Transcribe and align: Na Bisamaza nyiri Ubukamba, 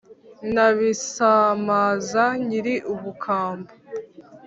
Na 0.53 0.67
Bisamaza 0.77 2.23
nyiri 2.47 2.75
Ubukamba, 2.93 3.71